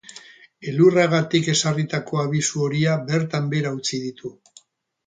[0.71, 4.35] Elurragatik ezarritako abisu horia bertan behera utzi ditu.